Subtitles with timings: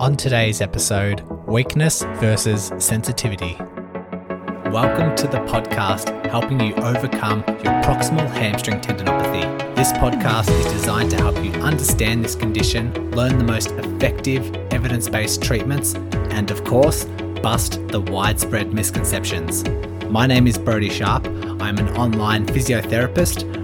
[0.00, 3.56] On today's episode, weakness versus sensitivity.
[4.70, 9.44] Welcome to the podcast helping you overcome your proximal hamstring tendinopathy.
[9.76, 15.08] This podcast is designed to help you understand this condition, learn the most effective evidence
[15.08, 15.94] based treatments,
[16.30, 17.04] and of course,
[17.40, 19.62] bust the widespread misconceptions.
[20.10, 21.24] My name is Brodie Sharp.
[21.60, 23.63] I'm an online physiotherapist,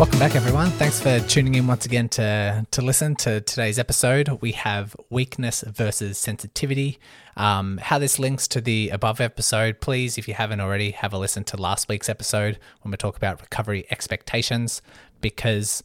[0.00, 0.70] Welcome back, everyone.
[0.70, 4.30] Thanks for tuning in once again to to listen to today's episode.
[4.40, 6.98] We have weakness versus sensitivity.
[7.36, 11.18] Um, how this links to the above episode, please, if you haven't already, have a
[11.18, 14.80] listen to last week's episode when we talk about recovery expectations,
[15.20, 15.82] because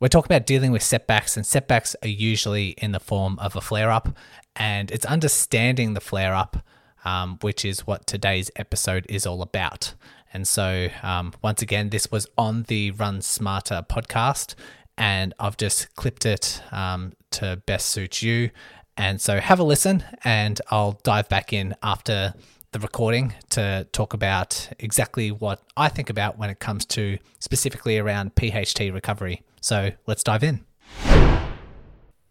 [0.00, 3.60] we're talking about dealing with setbacks, and setbacks are usually in the form of a
[3.60, 4.08] flare up,
[4.56, 6.64] and it's understanding the flare up,
[7.04, 9.92] um, which is what today's episode is all about.
[10.32, 14.54] And so, um, once again, this was on the Run Smarter podcast,
[14.96, 18.50] and I've just clipped it um, to best suit you.
[18.96, 22.34] And so, have a listen, and I'll dive back in after
[22.72, 27.98] the recording to talk about exactly what I think about when it comes to specifically
[27.98, 29.42] around PHT recovery.
[29.60, 30.64] So, let's dive in.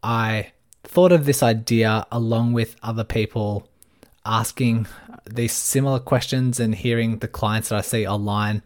[0.01, 3.67] I thought of this idea along with other people
[4.25, 4.87] asking
[5.25, 8.61] these similar questions and hearing the clients that I see online,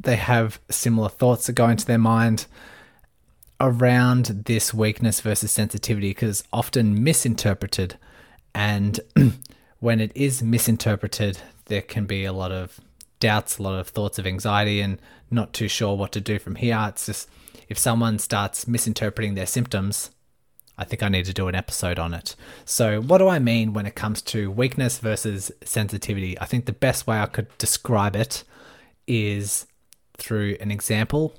[0.00, 2.46] they have similar thoughts that go into their mind
[3.60, 7.96] around this weakness versus sensitivity because often misinterpreted.
[8.54, 9.00] And
[9.80, 12.80] when it is misinterpreted, there can be a lot of
[13.20, 14.98] doubts, a lot of thoughts of anxiety, and
[15.30, 16.86] not too sure what to do from here.
[16.88, 17.28] It's just
[17.68, 20.10] if someone starts misinterpreting their symptoms,
[20.82, 22.34] I think I need to do an episode on it.
[22.64, 26.36] So, what do I mean when it comes to weakness versus sensitivity?
[26.40, 28.42] I think the best way I could describe it
[29.06, 29.66] is
[30.18, 31.34] through an example.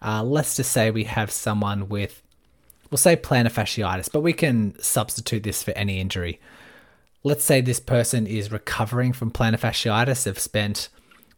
[0.00, 2.22] Uh, let's just say we have someone with,
[2.90, 6.40] we'll say plantar fasciitis, but we can substitute this for any injury.
[7.22, 10.24] Let's say this person is recovering from plantar fasciitis.
[10.24, 10.88] They've spent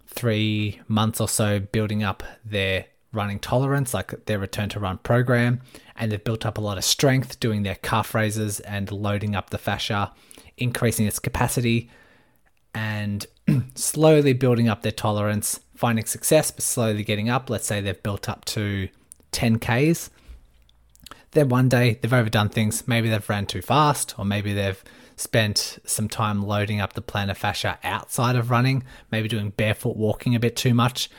[0.07, 5.61] three months or so building up their running tolerance, like their return to run program,
[5.97, 9.51] and they've built up a lot of strength doing their calf raises and loading up
[9.51, 10.13] the fascia,
[10.57, 11.91] increasing its capacity,
[12.75, 13.27] and
[13.75, 17.49] slowly building up their tolerance, finding success, but slowly getting up.
[17.49, 18.89] Let's say they've built up to
[19.33, 20.11] 10Ks.
[21.33, 22.87] Then one day they've overdone things.
[22.87, 24.83] Maybe they've ran too fast, or maybe they've
[25.17, 30.35] spent some time loading up the plantar fascia outside of running, maybe doing barefoot walking
[30.35, 31.11] a bit too much.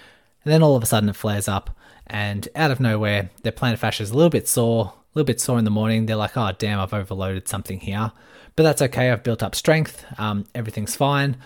[0.44, 1.76] And then all of a sudden it flares up
[2.10, 5.40] and out of nowhere, their plantar fascia is a little bit sore, a little bit
[5.40, 6.06] sore in the morning.
[6.06, 8.12] They're like, oh, damn, I've overloaded something here.
[8.56, 9.12] But that's okay.
[9.12, 10.06] I've built up strength.
[10.18, 11.38] Um, everything's fine.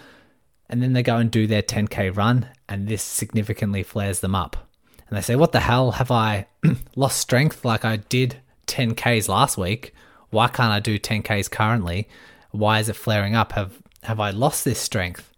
[0.69, 4.69] And then they go and do their 10K run, and this significantly flares them up.
[5.07, 5.91] And they say, what the hell?
[5.91, 6.47] Have I
[6.95, 8.38] lost strength like I did
[8.68, 9.94] 10Ks last week?
[10.30, 12.07] Why can't I do 10Ks currently?
[12.51, 13.51] Why is it flaring up?
[13.51, 15.31] Have, have I lost this strength?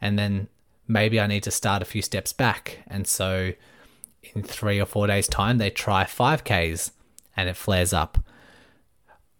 [0.00, 0.48] And then
[0.88, 2.80] maybe I need to start a few steps back.
[2.88, 3.52] And so
[4.34, 6.90] in three or four days' time, they try 5Ks
[7.36, 8.18] and it flares up.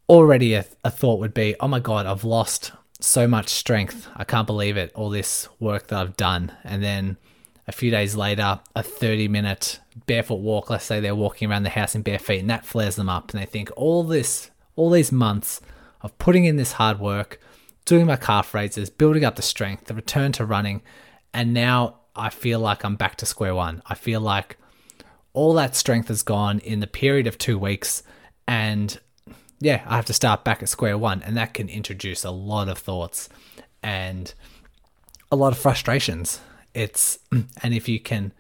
[0.09, 4.09] Already, a, a thought would be, oh my God, I've lost so much strength.
[4.15, 4.93] I can't believe it.
[4.95, 6.53] All this work that I've done.
[6.65, 7.17] And then
[7.67, 11.71] a few days later, a 30 minute barefoot walk, let's say they're walking around the
[11.71, 13.33] house in bare feet, and that flares them up.
[13.33, 15.61] And they think, all this, all these months
[16.03, 17.41] of putting in this hard work,
[17.85, 20.83] doing my calf raises, building up the strength, the return to running,
[21.33, 23.83] and now I feel like I'm back to square one.
[23.87, 24.59] I feel like
[25.37, 28.03] all that strength is gone in the period of two weeks.
[28.49, 28.99] And
[29.61, 31.23] yeah, I have to start back at square one.
[31.23, 33.29] And that can introduce a lot of thoughts
[33.83, 34.33] and
[35.31, 36.41] a lot of frustrations.
[36.73, 38.33] It's, and if you can,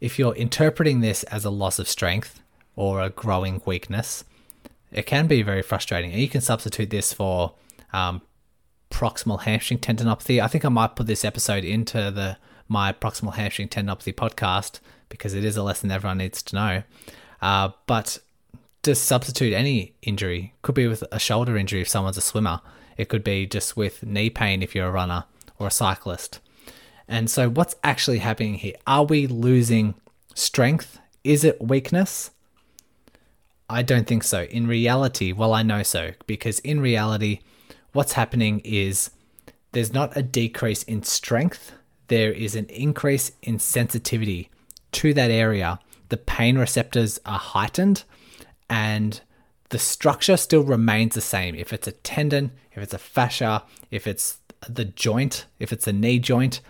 [0.00, 2.42] if you're interpreting this as a loss of strength
[2.76, 4.24] or a growing weakness,
[4.92, 6.12] it can be very frustrating.
[6.12, 7.54] And you can substitute this for
[7.90, 8.20] um,
[8.90, 10.42] proximal hamstring tendinopathy.
[10.42, 12.36] I think I might put this episode into the
[12.68, 14.80] my proximal hamstring tendinopathy podcast
[15.14, 16.82] because it is a lesson everyone needs to know.
[17.40, 18.18] Uh, but
[18.82, 20.54] just substitute any injury.
[20.62, 22.60] Could be with a shoulder injury if someone's a swimmer.
[22.96, 25.24] It could be just with knee pain if you're a runner
[25.58, 26.40] or a cyclist.
[27.06, 28.74] And so, what's actually happening here?
[28.86, 29.94] Are we losing
[30.34, 30.98] strength?
[31.22, 32.30] Is it weakness?
[33.68, 34.42] I don't think so.
[34.44, 37.40] In reality, well, I know so because in reality,
[37.92, 39.10] what's happening is
[39.72, 41.72] there's not a decrease in strength,
[42.08, 44.50] there is an increase in sensitivity
[44.94, 45.78] to that area.
[46.08, 48.04] The pain receptors are heightened
[48.68, 49.20] and
[49.70, 51.54] the structure still remains the same.
[51.54, 54.38] If it's a tendon, if it's a fascia, if it's
[54.68, 56.60] the joint, if it's a knee joint,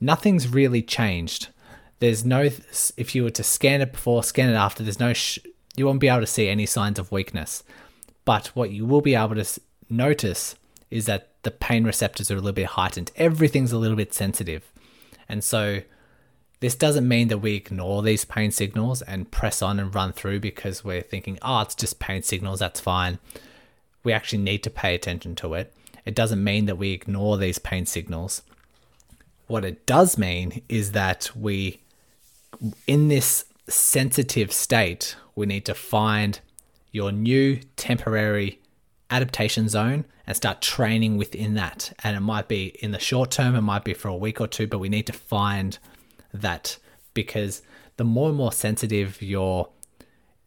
[0.00, 1.48] nothing's really changed.
[2.00, 2.48] There's no,
[2.96, 5.38] if you were to scan it before, scan it after, there's no, sh-
[5.76, 7.62] you won't be able to see any signs of weakness.
[8.24, 10.54] But what you will be able to notice
[10.90, 13.10] is that the pain receptors are a little bit heightened.
[13.16, 14.70] Everything's a little bit sensitive.
[15.28, 15.82] And so
[16.60, 20.40] this doesn't mean that we ignore these pain signals and press on and run through
[20.40, 23.18] because we're thinking, oh, it's just pain signals, that's fine.
[24.04, 25.74] We actually need to pay attention to it.
[26.04, 28.42] It doesn't mean that we ignore these pain signals.
[29.46, 31.80] What it does mean is that we,
[32.86, 36.40] in this sensitive state, we need to find
[36.92, 38.60] your new temporary
[39.10, 41.92] adaptation zone and start training within that.
[42.04, 44.46] And it might be in the short term, it might be for a week or
[44.46, 45.78] two, but we need to find
[46.32, 46.78] that
[47.14, 47.62] because
[47.96, 49.68] the more and more sensitive your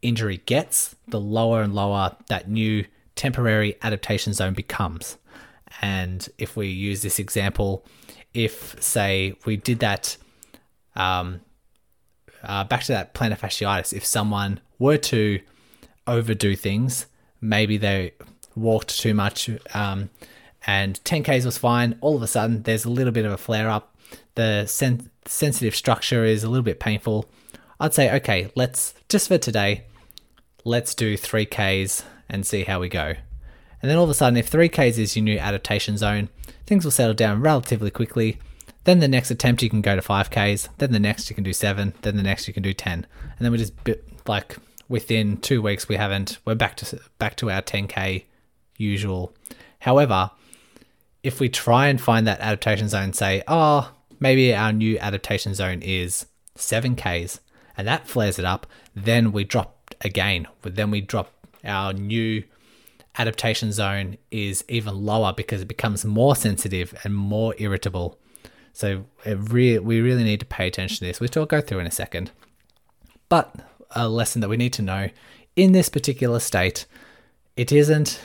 [0.01, 2.85] injury gets, the lower and lower that new
[3.15, 5.17] temporary adaptation zone becomes.
[5.81, 7.85] And if we use this example,
[8.33, 10.17] if say we did that,
[10.95, 11.41] um,
[12.43, 15.39] uh, back to that plantar fasciitis, if someone were to
[16.05, 17.05] overdo things,
[17.39, 18.13] maybe they
[18.55, 20.09] walked too much, um,
[20.65, 21.97] and 10Ks was fine.
[22.01, 23.95] All of a sudden, there's a little bit of a flare up.
[24.35, 27.29] The sen- sensitive structure is a little bit painful.
[27.79, 29.85] I'd say, okay, let's just for today,
[30.63, 33.15] let's do 3Ks and see how we go.
[33.81, 36.29] And then all of a sudden, if 3Ks is your new adaptation zone,
[36.65, 38.39] things will settle down relatively quickly.
[38.85, 40.69] Then the next attempt, you can go to 5Ks.
[40.77, 41.93] Then the next, you can do 7.
[42.01, 42.93] Then the next, you can do 10.
[42.93, 43.73] And then we just,
[44.27, 48.23] like, within two weeks, we haven't, we're back to, back to our 10K
[48.77, 49.33] usual.
[49.79, 50.31] However,
[51.23, 53.91] if we try and find that adaptation zone, say, oh,
[54.23, 56.27] maybe our new adaptation zone is
[56.57, 57.39] 7Ks,
[57.75, 58.65] and that flares it up,
[58.95, 60.47] then we drop again.
[60.61, 61.33] Then we drop
[61.65, 62.43] our new
[63.17, 68.17] adaptation zone is even lower because it becomes more sensitive and more irritable.
[68.71, 71.87] So re- we really need to pay attention to this, which I'll go through in
[71.87, 72.31] a second.
[73.27, 73.53] But
[73.91, 75.09] a lesson that we need to know
[75.57, 76.85] in this particular state,
[77.57, 78.21] it isn't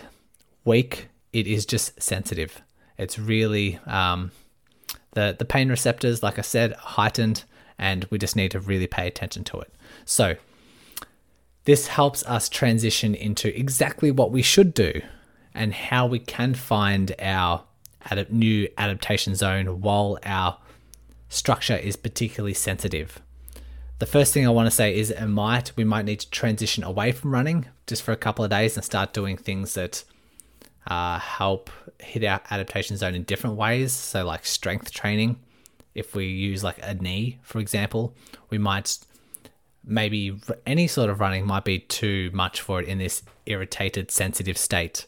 [0.64, 2.62] weak, it is just sensitive.
[2.96, 4.30] It's really um,
[5.12, 7.44] the the pain receptors, like I said, heightened,
[7.78, 9.72] and we just need to really pay attention to it.
[10.04, 10.36] So
[11.64, 15.02] this helps us transition into exactly what we should do
[15.54, 17.64] and how we can find our
[18.30, 20.58] new adaptation zone while our
[21.28, 23.20] structure is particularly sensitive.
[23.98, 26.84] The first thing I want to say is it might we might need to transition
[26.84, 30.04] away from running just for a couple of days and start doing things that
[30.86, 33.92] uh, help hit our adaptation zone in different ways.
[33.92, 35.38] So, like strength training,
[35.94, 38.14] if we use like a knee, for example,
[38.50, 38.98] we might
[39.84, 44.58] maybe any sort of running might be too much for it in this irritated, sensitive
[44.58, 45.06] state.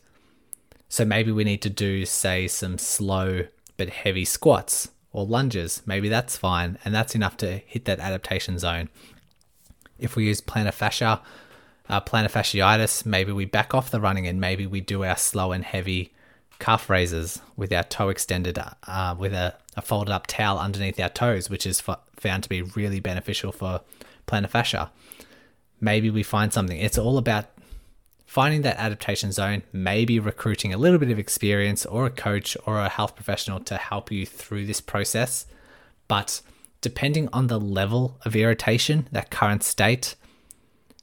[0.89, 3.47] So, maybe we need to do, say, some slow
[3.77, 5.83] but heavy squats or lunges.
[5.87, 8.89] Maybe that's fine, and that's enough to hit that adaptation zone.
[9.99, 11.21] If we use plantar fascia,
[11.89, 15.53] uh, plantar fasciitis, maybe we back off the running and maybe we do our slow
[15.53, 16.15] and heavy
[16.61, 21.09] calf raises with our toe extended uh, with a, a, folded up towel underneath our
[21.09, 23.81] toes, which is found to be really beneficial for
[24.27, 24.91] plantar fascia.
[25.81, 26.79] Maybe we find something.
[26.79, 27.47] It's all about
[28.27, 32.79] finding that adaptation zone, maybe recruiting a little bit of experience or a coach or
[32.79, 35.47] a health professional to help you through this process.
[36.07, 36.41] But
[36.81, 40.15] depending on the level of irritation, that current state,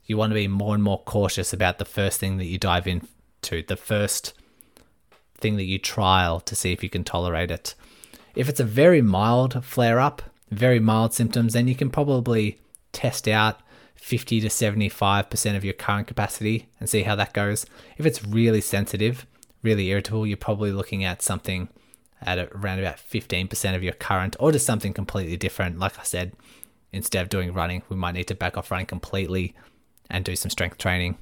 [0.05, 2.88] you want to be more and more cautious about the first thing that you dive
[2.88, 4.34] into, the first
[5.38, 7.75] thing that you trial to see if you can tolerate it.
[8.36, 12.60] If it's a very mild flare up, very mild symptoms, then you can probably
[12.91, 13.60] test out
[13.96, 17.65] 50 to 75% of your current capacity and see how that goes.
[17.98, 19.25] If it's really sensitive,
[19.63, 21.70] really irritable, you're probably looking at something
[22.22, 25.79] at around about 15% of your current or just something completely different.
[25.79, 26.34] Like I said,
[26.91, 29.56] instead of doing running, we might need to back off running completely
[30.10, 31.17] and do some strength training.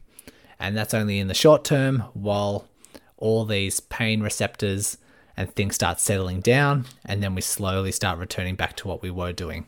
[0.59, 2.67] And that's only in the short term while
[3.17, 4.97] all these pain receptors
[5.37, 9.11] and things start settling down, and then we slowly start returning back to what we
[9.11, 9.67] were doing.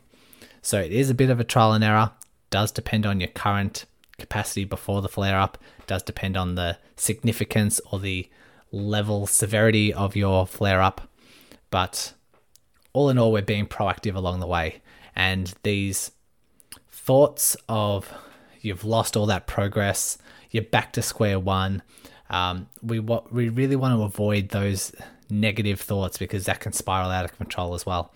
[0.61, 2.11] So it is a bit of a trial and error,
[2.49, 3.85] does depend on your current
[4.17, 8.29] capacity before the flare up, does depend on the significance or the
[8.71, 11.09] level severity of your flare up.
[11.69, 12.13] But
[12.93, 14.81] all in all, we're being proactive along the way.
[15.15, 16.11] And these
[16.89, 18.11] thoughts of
[18.61, 20.17] you've lost all that progress,
[20.51, 21.81] you're back to square one.
[22.29, 24.93] Um, we what we really want to avoid those
[25.29, 28.13] negative thoughts because that can spiral out of control as well.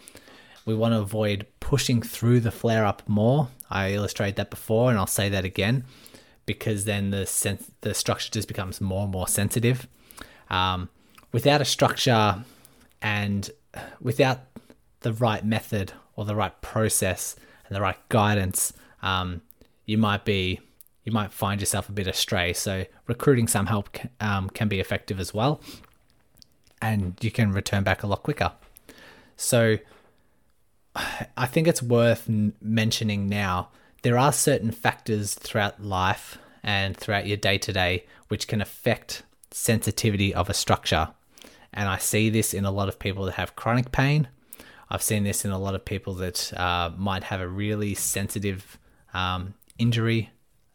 [0.66, 3.50] We want to avoid pushing through the flare up more.
[3.70, 5.86] I illustrated that before and I'll say that again
[6.46, 9.88] because then the sen- the structure just becomes more and more sensitive.
[10.50, 10.90] Um,
[11.32, 12.44] without a structure
[13.02, 13.50] and
[14.02, 14.40] without
[15.02, 19.42] the right method or the right process and the right guidance, um,
[19.86, 20.60] you might be
[21.04, 22.54] you might find yourself a bit astray.
[22.54, 23.90] So recruiting some help
[24.20, 25.62] um, can be effective as well,
[26.82, 28.52] and you can return back a lot quicker.
[29.36, 29.78] So
[30.96, 33.70] I think it's worth mentioning now.
[34.04, 39.24] There are certain factors throughout life and throughout your day to day which can affect
[39.52, 41.10] sensitivity of a structure.
[41.74, 44.28] And I see this in a lot of people that have chronic pain.
[44.90, 48.78] I've seen this in a lot of people that uh, might have a really sensitive
[49.14, 50.30] um, injury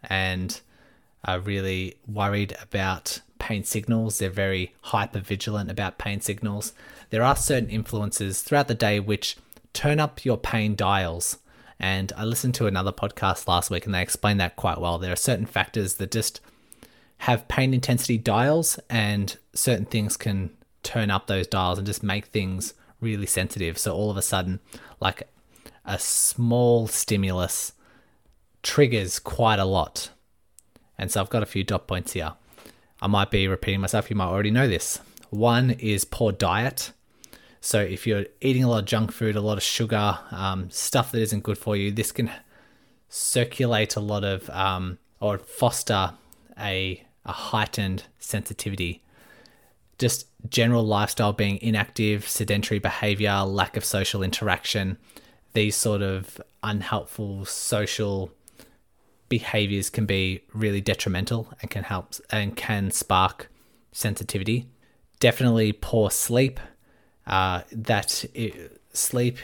[0.06, 0.60] and
[1.25, 4.18] are really worried about pain signals.
[4.18, 6.72] They're very hyper vigilant about pain signals.
[7.10, 9.36] There are certain influences throughout the day which
[9.72, 11.38] turn up your pain dials.
[11.78, 14.98] And I listened to another podcast last week and they explained that quite well.
[14.98, 16.40] There are certain factors that just
[17.18, 20.50] have pain intensity dials, and certain things can
[20.82, 23.78] turn up those dials and just make things really sensitive.
[23.78, 24.60] So all of a sudden,
[25.00, 25.28] like
[25.84, 27.72] a small stimulus
[28.66, 30.11] triggers quite a lot.
[30.99, 32.32] And so I've got a few dot points here.
[33.00, 34.99] I might be repeating myself, you might already know this.
[35.30, 36.90] One is poor diet.
[37.61, 41.12] So if you're eating a lot of junk food, a lot of sugar, um, stuff
[41.12, 42.28] that isn't good for you, this can
[43.08, 46.14] circulate a lot of um, or foster
[46.58, 49.02] a, a heightened sensitivity.
[49.99, 54.99] Just general lifestyle being inactive, sedentary behavior, lack of social interaction,
[55.52, 58.32] these sort of unhelpful social
[59.28, 63.49] behaviors can be really detrimental and can help and can spark
[63.92, 64.66] sensitivity.
[65.21, 66.61] Definitely poor sleep.
[67.26, 69.38] Uh, that it, sleep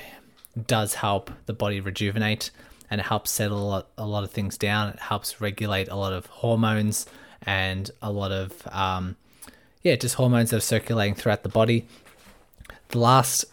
[0.66, 2.52] does help the body rejuvenate
[2.88, 4.90] and it helps settle a lot, a lot, of things down.
[4.90, 7.06] It helps regulate a lot of hormones
[7.42, 9.16] and a lot of um,
[9.82, 11.86] yeah, just hormones that are circulating throughout the body.
[12.88, 13.46] The last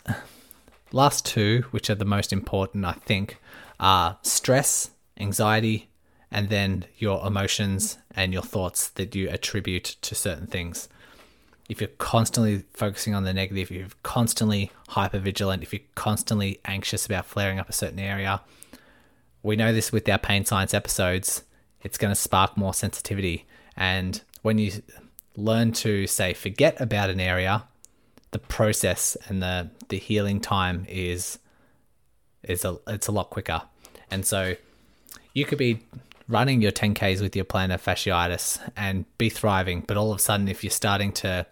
[0.91, 3.37] last two, which are the most important, I think,
[3.79, 5.88] are stress, anxiety,
[6.31, 10.89] and then your emotions and your thoughts that you attribute to certain things.
[11.67, 16.59] If you're constantly focusing on the negative, if you're constantly hyper vigilant, if you're constantly
[16.65, 18.41] anxious about flaring up a certain area,
[19.43, 21.43] we know this with our pain science episodes,
[21.81, 23.45] it's going to spark more sensitivity.
[23.77, 24.83] And when you
[25.35, 27.63] learn to say forget about an area,
[28.31, 31.39] the process and the the healing time is
[32.43, 33.61] is a it's a lot quicker.
[34.11, 34.55] And so
[35.33, 35.81] you could be
[36.29, 39.83] running your 10Ks with your plantar fasciitis and be thriving.
[39.85, 41.45] But all of a sudden, if you're starting to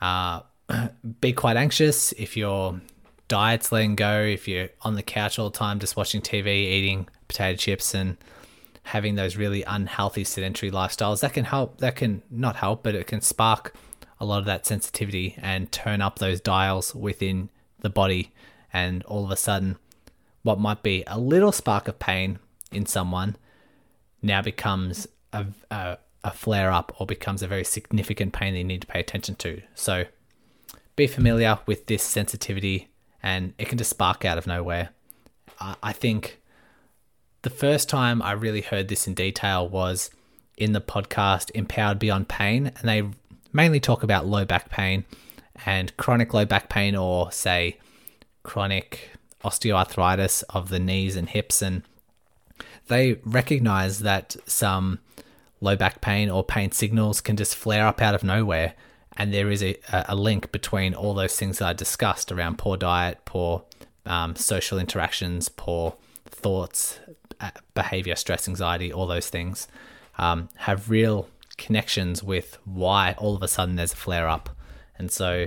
[0.00, 0.40] uh,
[1.20, 2.80] be quite anxious, if your
[3.28, 7.08] diet's letting go, if you're on the couch all the time just watching TV, eating
[7.28, 8.16] potato chips, and
[8.84, 11.78] having those really unhealthy sedentary lifestyles, that can help.
[11.78, 13.74] That can not help, but it can spark
[14.18, 17.50] a lot of that sensitivity and turn up those dials within
[17.80, 18.32] the body.
[18.72, 19.76] And all of a sudden,
[20.42, 22.38] what might be a little spark of pain
[22.72, 23.36] in someone
[24.24, 28.64] now becomes a, a, a flare up or becomes a very significant pain that you
[28.64, 29.60] need to pay attention to.
[29.74, 30.04] So
[30.96, 32.88] be familiar with this sensitivity
[33.22, 34.90] and it can just spark out of nowhere.
[35.60, 36.40] I, I think
[37.42, 40.10] the first time I really heard this in detail was
[40.56, 43.02] in the podcast Empowered Beyond Pain, and they
[43.52, 45.04] mainly talk about low back pain
[45.66, 47.78] and chronic low back pain, or say
[48.42, 49.10] chronic
[49.44, 51.82] osteoarthritis of the knees and hips and
[52.88, 55.00] they recognize that some
[55.60, 58.74] low back pain or pain signals can just flare up out of nowhere.
[59.16, 62.76] And there is a, a link between all those things that I discussed around poor
[62.76, 63.64] diet, poor
[64.04, 65.94] um, social interactions, poor
[66.26, 66.98] thoughts,
[67.74, 69.68] behavior, stress, anxiety, all those things
[70.18, 74.50] um, have real connections with why all of a sudden there's a flare up.
[74.98, 75.46] And so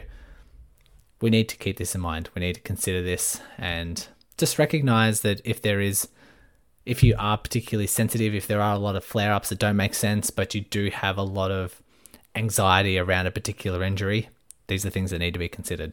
[1.21, 2.29] we need to keep this in mind.
[2.35, 6.07] We need to consider this and just recognize that if there is
[6.87, 9.75] if you are particularly sensitive, if there are a lot of flare ups that don't
[9.75, 11.81] make sense, but you do have a lot of
[12.33, 14.29] anxiety around a particular injury,
[14.67, 15.91] these are things that need to be considered.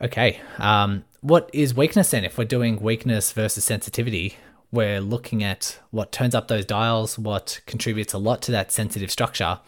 [0.00, 2.24] Okay, um, what is weakness then?
[2.24, 4.36] If we're doing weakness versus sensitivity,
[4.70, 9.10] we're looking at what turns up those dials, what contributes a lot to that sensitive
[9.10, 9.58] structure.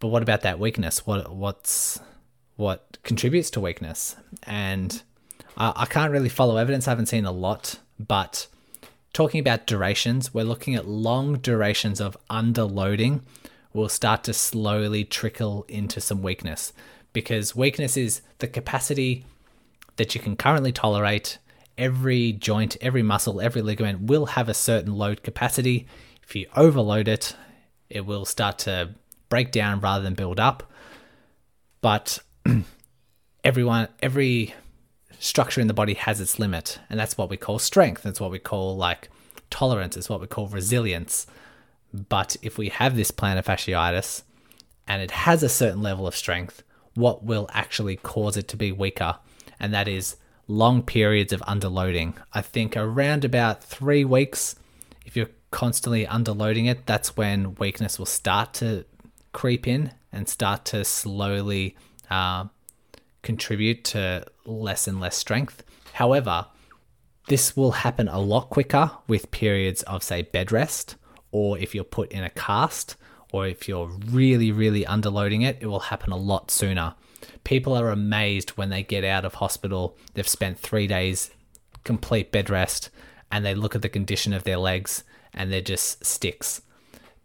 [0.00, 1.06] But what about that weakness?
[1.06, 2.00] What what's
[2.56, 4.16] what contributes to weakness?
[4.42, 5.02] And
[5.56, 6.88] I, I can't really follow evidence.
[6.88, 8.48] I haven't seen a lot, but
[9.18, 13.20] talking about durations, we're looking at long durations of underloading
[13.72, 16.72] will start to slowly trickle into some weakness
[17.12, 19.24] because weakness is the capacity
[19.96, 21.38] that you can currently tolerate.
[21.76, 25.88] Every joint, every muscle, every ligament will have a certain load capacity.
[26.22, 27.34] If you overload it,
[27.90, 28.94] it will start to
[29.28, 30.70] break down rather than build up.
[31.80, 32.20] But
[33.42, 34.54] everyone, every
[35.18, 38.02] structure in the body has its limit, and that's what we call strength.
[38.02, 39.10] That's what we call like
[39.50, 39.96] tolerance.
[39.96, 41.26] It's what we call resilience.
[41.92, 44.22] But if we have this plantar fasciitis
[44.86, 46.62] and it has a certain level of strength,
[46.94, 49.16] what will actually cause it to be weaker?
[49.58, 52.14] And that is long periods of underloading.
[52.32, 54.56] I think around about three weeks,
[55.06, 58.84] if you're constantly underloading it, that's when weakness will start to
[59.32, 61.76] creep in and start to slowly
[62.10, 62.46] uh,
[63.22, 65.62] contribute to less and less strength.
[65.92, 66.46] However,
[67.28, 70.96] this will happen a lot quicker with periods of, say, bed rest,
[71.30, 72.96] or if you're put in a cast,
[73.32, 76.94] or if you're really, really underloading it, it will happen a lot sooner.
[77.44, 81.30] People are amazed when they get out of hospital, they've spent three days
[81.84, 82.90] complete bed rest,
[83.30, 86.62] and they look at the condition of their legs and they're just sticks.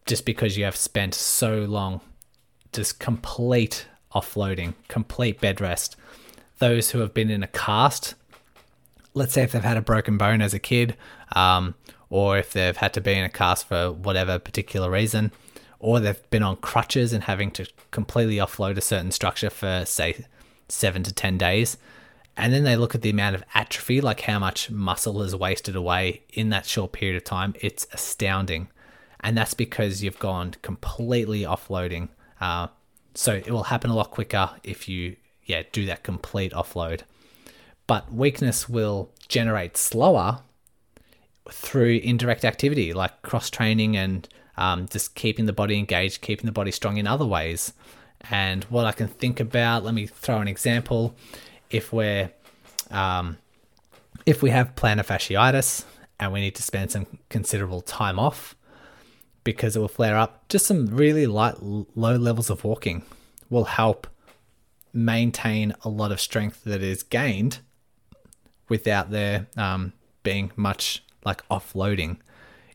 [0.05, 2.01] Just because you have spent so long
[2.73, 5.95] just complete offloading, complete bed rest.
[6.59, 8.15] Those who have been in a cast,
[9.13, 10.95] let's say if they've had a broken bone as a kid,
[11.35, 11.75] um,
[12.09, 15.31] or if they've had to be in a cast for whatever particular reason,
[15.79, 20.25] or they've been on crutches and having to completely offload a certain structure for, say,
[20.69, 21.77] seven to 10 days.
[22.35, 25.75] And then they look at the amount of atrophy, like how much muscle is wasted
[25.75, 27.53] away in that short period of time.
[27.59, 28.69] It's astounding.
[29.19, 32.09] And that's because you've gone completely offloading.
[32.41, 32.67] Uh,
[33.13, 35.15] so it will happen a lot quicker if you
[35.45, 37.01] yeah do that complete offload.
[37.85, 40.39] But weakness will generate slower
[41.49, 46.51] through indirect activity like cross training and um, just keeping the body engaged, keeping the
[46.51, 47.73] body strong in other ways.
[48.29, 51.15] And what I can think about, let me throw an example.
[51.69, 52.31] If we're
[52.91, 53.37] um,
[54.25, 55.83] if we have plantar fasciitis
[56.19, 58.55] and we need to spend some considerable time off,
[59.43, 60.47] because it will flare up.
[60.49, 63.03] Just some really light, low levels of walking
[63.49, 64.07] will help
[64.93, 67.59] maintain a lot of strength that is gained
[68.69, 72.17] without there um, being much like offloading.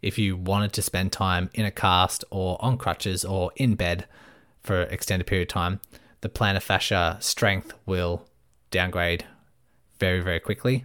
[0.03, 4.07] If you wanted to spend time in a cast or on crutches or in bed
[4.61, 5.81] for an extended period of time,
[6.21, 8.27] the plantar fascia strength will
[8.71, 9.25] downgrade
[9.99, 10.85] very, very quickly.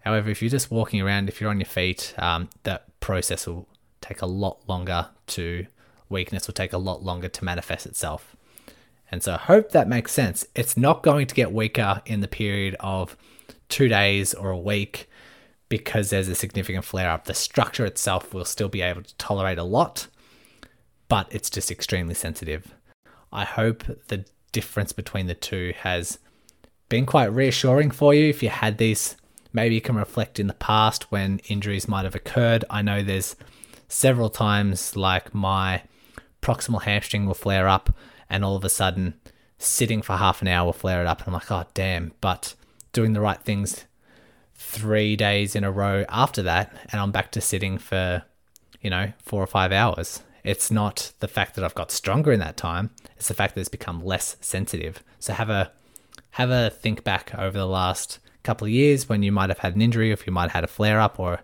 [0.00, 3.68] However, if you're just walking around, if you're on your feet, um, that process will
[4.00, 5.66] take a lot longer to
[6.08, 8.36] weakness will take a lot longer to manifest itself.
[9.10, 10.46] And so I hope that makes sense.
[10.54, 13.16] It's not going to get weaker in the period of
[13.68, 15.08] two days or a week
[15.68, 17.24] because there's a significant flare up.
[17.24, 20.08] The structure itself will still be able to tolerate a lot,
[21.08, 22.74] but it's just extremely sensitive.
[23.32, 26.18] I hope the difference between the two has
[26.88, 28.28] been quite reassuring for you.
[28.28, 29.16] If you had these,
[29.52, 32.64] maybe you can reflect in the past when injuries might have occurred.
[32.68, 33.36] I know there's
[33.90, 35.82] several times like my
[36.40, 37.94] proximal hamstring will flare up
[38.30, 39.14] and all of a sudden
[39.58, 42.54] sitting for half an hour will flare it up and I'm like, oh damn, but
[42.92, 43.84] doing the right things
[44.54, 48.22] three days in a row after that and I'm back to sitting for,
[48.80, 50.22] you know, four or five hours.
[50.44, 53.60] It's not the fact that I've got stronger in that time, it's the fact that
[53.60, 55.02] it's become less sensitive.
[55.18, 55.72] So have a
[56.34, 59.74] have a think back over the last couple of years when you might have had
[59.74, 61.40] an injury, if you might have had a flare up or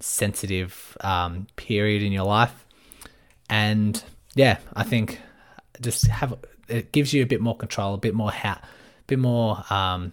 [0.00, 2.64] sensitive um, period in your life.
[3.50, 4.02] And
[4.34, 5.20] yeah, I think
[5.80, 6.34] just have
[6.68, 9.64] it gives you a bit more control, a bit more ha- a bit more.
[9.72, 10.12] Um,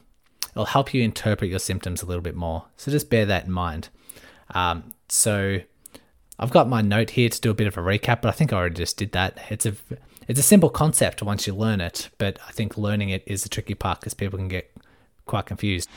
[0.51, 2.65] it'll help you interpret your symptoms a little bit more.
[2.77, 3.89] So just bear that in mind.
[4.51, 5.59] Um, so
[6.39, 8.53] I've got my note here to do a bit of a recap, but I think
[8.53, 9.37] I already just did that.
[9.49, 9.73] It's a
[10.27, 13.49] it's a simple concept once you learn it, but I think learning it is the
[13.49, 14.71] tricky part because people can get
[15.25, 15.89] quite confused.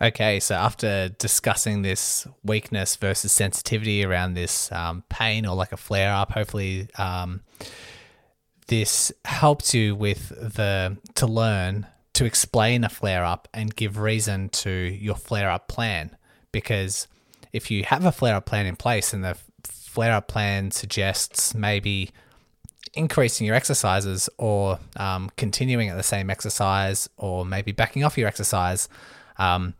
[0.00, 5.76] Okay, so after discussing this weakness versus sensitivity around this um, pain or like a
[5.76, 7.40] flare up, hopefully um,
[8.68, 14.48] this helps you with the to learn to explain a flare up and give reason
[14.50, 16.16] to your flare up plan.
[16.52, 17.08] Because
[17.52, 21.54] if you have a flare up plan in place and the flare up plan suggests
[21.54, 22.10] maybe
[22.94, 28.28] increasing your exercises or um, continuing at the same exercise or maybe backing off your
[28.28, 28.88] exercise.
[29.38, 29.74] Um,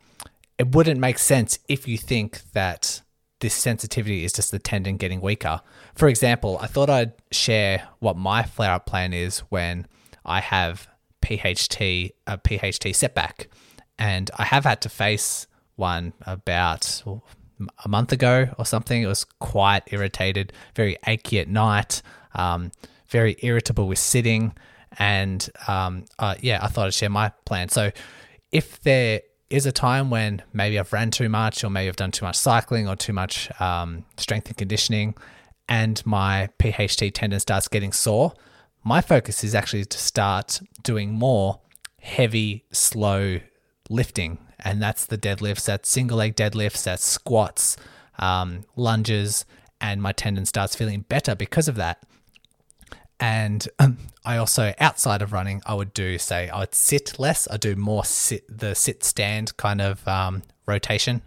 [0.59, 3.01] it wouldn't make sense if you think that
[3.39, 5.61] this sensitivity is just the tendon getting weaker.
[5.95, 9.87] For example, I thought I'd share what my flare up plan is when
[10.25, 10.89] I have
[11.21, 13.47] PHT, a PHT setback.
[13.97, 17.03] And I have had to face one about
[17.85, 19.01] a month ago or something.
[19.01, 22.01] It was quite irritated, very achy at night,
[22.35, 22.71] um,
[23.07, 24.53] very irritable with sitting.
[24.97, 27.69] And um, uh, yeah, I thought I'd share my plan.
[27.69, 27.91] So
[28.51, 32.11] if there is a time when maybe I've ran too much, or maybe I've done
[32.11, 35.15] too much cycling or too much um, strength and conditioning,
[35.67, 38.33] and my PHT tendon starts getting sore,
[38.83, 41.59] my focus is actually to start doing more
[42.01, 43.39] heavy, slow
[43.89, 44.39] lifting.
[44.59, 47.77] And that's the deadlifts, that's single leg deadlifts, that's squats,
[48.17, 49.45] um, lunges,
[49.79, 52.03] and my tendon starts feeling better because of that.
[53.19, 57.47] And um, I also, outside of running, I would do, say, I would sit less.
[57.49, 61.21] I do more sit, the sit stand kind of um, rotation.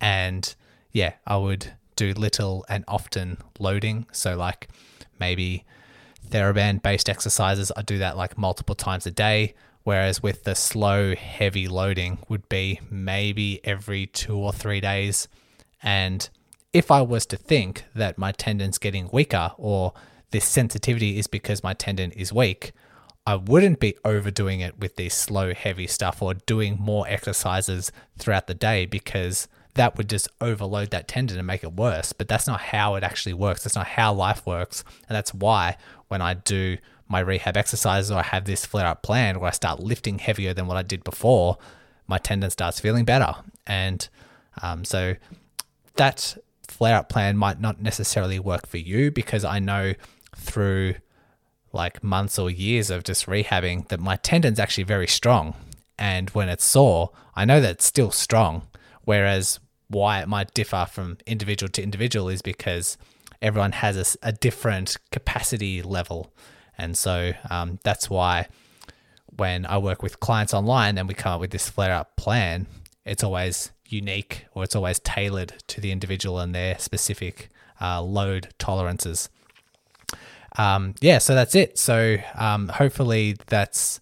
[0.00, 0.54] And
[0.92, 4.06] yeah, I would do little and often loading.
[4.12, 4.68] So, like
[5.18, 5.64] maybe
[6.28, 9.54] TheraBand based exercises, I do that like multiple times a day.
[9.84, 15.26] Whereas with the slow, heavy loading, would be maybe every two or three days.
[15.82, 16.28] And
[16.72, 19.92] if I was to think that my tendon's getting weaker or
[20.32, 22.72] this sensitivity is because my tendon is weak,
[23.24, 28.48] I wouldn't be overdoing it with this slow, heavy stuff or doing more exercises throughout
[28.48, 32.12] the day because that would just overload that tendon and make it worse.
[32.12, 33.62] But that's not how it actually works.
[33.62, 34.82] That's not how life works.
[35.08, 35.76] And that's why
[36.08, 39.52] when I do my rehab exercises or I have this flare up plan where I
[39.52, 41.58] start lifting heavier than what I did before,
[42.08, 43.34] my tendon starts feeling better.
[43.66, 44.08] And
[44.60, 45.14] um, so
[45.94, 49.94] that flare up plan might not necessarily work for you because I know
[50.36, 50.94] through
[51.72, 55.54] like months or years of just rehabbing that my tendon's actually very strong.
[55.98, 58.68] And when it's sore, I know that it's still strong.
[59.04, 62.96] Whereas why it might differ from individual to individual is because
[63.40, 66.32] everyone has a, a different capacity level.
[66.78, 68.48] And so um, that's why
[69.36, 72.66] when I work with clients online and we come up with this flare up plan,
[73.04, 77.48] it's always unique or it's always tailored to the individual and their specific
[77.80, 79.28] uh, load tolerances
[80.56, 81.78] um, yeah, so that's it.
[81.78, 84.00] So um, hopefully that's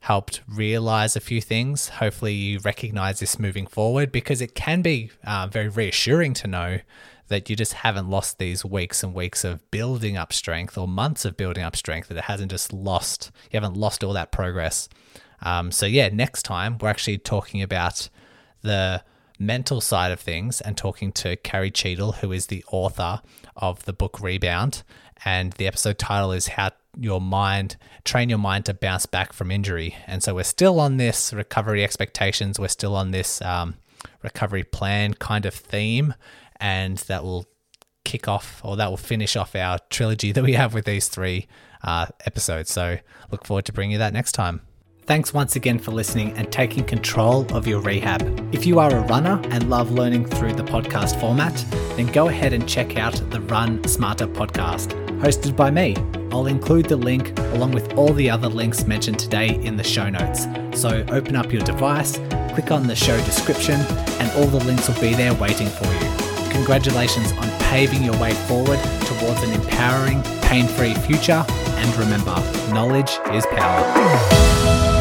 [0.00, 1.88] helped realize a few things.
[1.88, 6.78] Hopefully you recognize this moving forward because it can be uh, very reassuring to know
[7.28, 11.24] that you just haven't lost these weeks and weeks of building up strength or months
[11.24, 14.90] of building up strength, that it hasn't just lost, you haven't lost all that progress.
[15.40, 18.10] Um, so, yeah, next time we're actually talking about
[18.60, 19.02] the
[19.38, 23.22] mental side of things and talking to Carrie Cheadle, who is the author
[23.56, 24.82] of the book Rebound
[25.24, 29.50] and the episode title is How Your Mind Train Your Mind to Bounce Back from
[29.50, 29.96] Injury.
[30.06, 33.74] And so we're still on this recovery expectations, we're still on this um,
[34.22, 36.14] recovery plan kind of theme,
[36.60, 37.46] and that will
[38.04, 41.46] kick off or that will finish off our trilogy that we have with these three
[41.82, 42.70] uh, episodes.
[42.70, 42.98] So
[43.30, 44.60] look forward to bringing you that next time.
[45.06, 48.22] Thanks once again for listening and taking control of your rehab.
[48.54, 51.54] If you are a runner and love learning through the podcast format,
[51.96, 55.96] then go ahead and check out the Run Smarter podcast, hosted by me.
[56.30, 60.10] I'll include the link along with all the other links mentioned today in the show
[60.10, 60.46] notes.
[60.78, 62.18] So open up your device,
[62.52, 63.80] click on the show description,
[64.20, 66.50] and all the links will be there waiting for you.
[66.50, 71.42] Congratulations on paving your way forward towards an empowering, pain free future.
[71.48, 72.34] And remember,
[72.74, 74.93] knowledge is power.